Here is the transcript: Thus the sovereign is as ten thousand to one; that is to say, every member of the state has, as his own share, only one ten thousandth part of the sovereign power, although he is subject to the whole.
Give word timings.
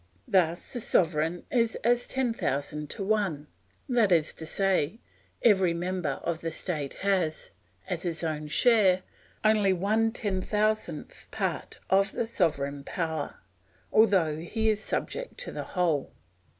Thus 0.27 0.73
the 0.73 0.81
sovereign 0.81 1.43
is 1.51 1.75
as 1.83 2.07
ten 2.07 2.33
thousand 2.33 2.89
to 2.89 3.03
one; 3.03 3.45
that 3.87 4.11
is 4.11 4.33
to 4.33 4.47
say, 4.47 4.99
every 5.43 5.75
member 5.75 6.13
of 6.23 6.41
the 6.41 6.51
state 6.51 6.95
has, 7.05 7.51
as 7.87 8.01
his 8.01 8.23
own 8.23 8.47
share, 8.47 9.03
only 9.43 9.73
one 9.73 10.11
ten 10.11 10.41
thousandth 10.41 11.27
part 11.29 11.77
of 11.91 12.13
the 12.13 12.25
sovereign 12.25 12.83
power, 12.83 13.41
although 13.91 14.37
he 14.37 14.69
is 14.71 14.83
subject 14.83 15.37
to 15.41 15.51
the 15.51 15.63
whole. 15.77 16.11